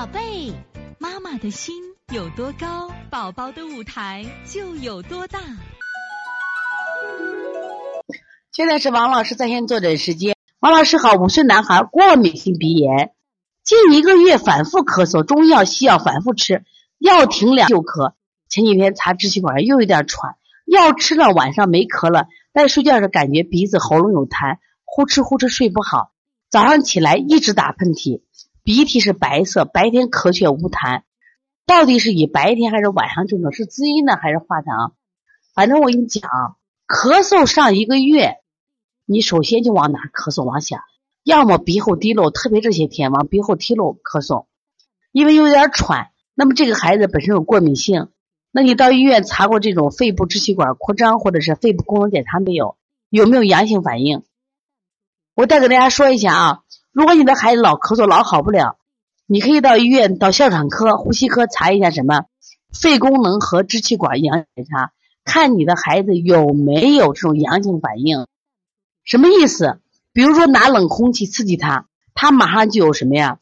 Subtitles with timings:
[0.00, 0.50] 宝贝，
[0.98, 1.74] 妈妈的心
[2.10, 5.38] 有多高，宝宝的舞台就有多大。
[8.50, 10.34] 现在是王老师在线坐诊时间。
[10.58, 13.12] 王老师好，五岁男孩过敏性鼻炎，
[13.62, 16.64] 近一个月反复咳嗽，中药西药反复吃，
[16.96, 18.14] 药停两就咳。
[18.48, 24.56] 前几天查支气管又有点喘，药吃了晚上没咳了，但睡觉时感觉鼻子喉咙有痰，
[24.86, 26.10] 呼哧呼哧睡不好，
[26.48, 28.22] 早上起来一直打喷嚏。
[28.62, 31.02] 鼻涕是白色，白天咳却无痰，
[31.66, 33.52] 到底是以白天还是晚上症状？
[33.52, 34.92] 是滋阴呢还是化痰？
[35.54, 36.30] 反正我跟你讲，
[36.86, 38.36] 咳嗽上一个月，
[39.06, 40.44] 你首先就往哪咳嗽？
[40.44, 40.84] 往下，
[41.24, 44.46] 要么鼻后滴漏，特别这些天往鼻后滴漏咳嗽，
[45.12, 46.10] 因为有点喘。
[46.34, 48.08] 那么这个孩子本身有过敏性，
[48.50, 52.76] 那你到医院查过这种肺部支气管扩张或者是肺部功能检查没有？
[53.10, 54.22] 有没有阳性反应？
[55.34, 56.60] 我再给大家说一下啊。
[56.92, 58.78] 如果你的孩子老咳嗽老好不了，
[59.26, 62.24] 你可以到医院到哮喘科、呼吸科查一下什么
[62.72, 64.92] 肺功能和支气管阳检查，
[65.24, 68.26] 看你的孩子有没有这种阳性反应。
[69.04, 69.80] 什么意思？
[70.12, 73.38] 比如说拿冷空气刺激他，他马上就有什么呀？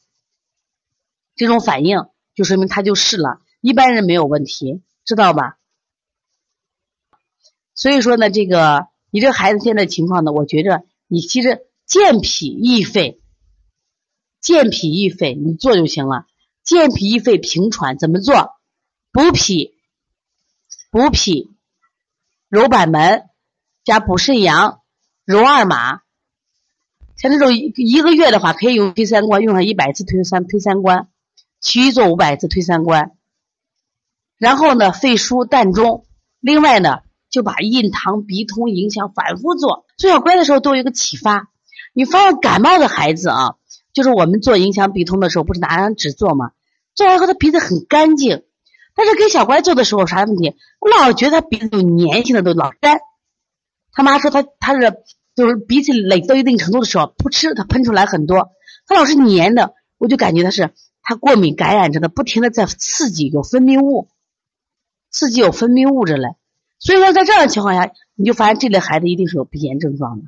[1.34, 3.40] 这种反应就说明他就是了。
[3.62, 5.56] 一般人没有问题，知道吧？
[7.74, 13.20] 所以说呢，这个你这孩子现在情况呢，我觉着你其实健脾益肺。
[14.40, 16.26] 健脾益肺，你做就行了。
[16.62, 18.52] 健脾益肺平喘怎么做？
[19.10, 19.74] 补脾，
[20.90, 21.50] 补脾，
[22.48, 23.24] 揉板门，
[23.84, 24.80] 加补肾阳，
[25.24, 26.02] 揉二马。
[27.16, 31.08] 像这种一个月的话，可以用推三关，用上一百次推三推三关，
[31.60, 33.16] 其余做五百次推三关。
[34.36, 36.06] 然后呢，肺疏膻中。
[36.38, 39.84] 另外呢，就把印堂、鼻通、影响反复做。
[39.96, 41.50] 做小乖的时候都有一个启发。
[41.92, 43.57] 你发现感冒的孩子啊。
[43.98, 46.52] 就是我们做影响鼻通的时候，不是拿张纸做吗？
[46.94, 48.44] 做完后他鼻子很干净，
[48.94, 50.54] 但是给小乖做的时候啥问题？
[50.78, 53.00] 我老觉得他鼻子有粘性的都老干。
[53.90, 55.02] 他妈说他他是
[55.34, 58.52] 就是鼻涕累到一定程度的时候，噗嗤他喷出来很多，
[58.86, 60.70] 他老是粘的，我就感觉他是
[61.02, 64.08] 他过敏感染着的，不停的在刺激有分泌物，
[65.10, 66.36] 刺激有分泌物质嘞。
[66.78, 70.26] 所以说在这样的情况下，你就发现这类孩子一定是有鼻炎症状的。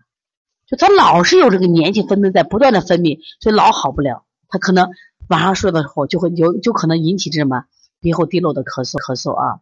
[0.70, 4.22] 就他老是有这个粘性分泌在不断的分泌，所以老好不了。
[4.48, 4.90] 他可能
[5.28, 7.64] 晚上睡的时候就会有，就可能引起这什么
[8.00, 9.58] 鼻后滴漏的咳嗽咳嗽啊。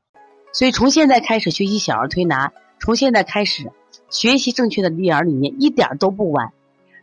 [0.53, 3.73] 所以从现在开始学习小儿推拿，从现在开始
[4.11, 6.53] 学习正确的育儿理念一点都不晚。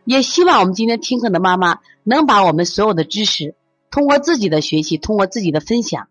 [0.04, 3.56] 也希望我们今天听课的妈妈能把我们所有的知识
[3.90, 6.06] 通过自己的学习，通过自己的分享，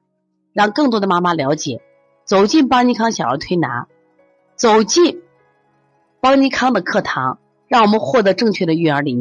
[0.51, 1.81] 让更多的妈妈了解，
[2.25, 3.87] 走进邦尼康小儿推拿，
[4.57, 5.21] 走进
[6.19, 7.39] 邦尼康的课堂。
[7.67, 9.13] 让我们获得正确的育儿理念。